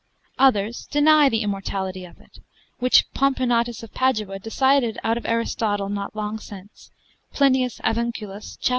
Others 0.39 0.87
deny 0.89 1.29
the 1.29 1.43
immortality 1.43 2.05
of 2.05 2.19
it, 2.19 2.39
which 2.79 3.05
Pomponatus 3.13 3.83
of 3.83 3.93
Padua 3.93 4.39
decided 4.39 4.97
out 5.03 5.15
of 5.15 5.27
Aristotle 5.27 5.89
not 5.89 6.15
long 6.15 6.39
since, 6.39 6.89
Plinias 7.31 7.79
Avunculus, 7.83 8.57
cap. 8.59 8.69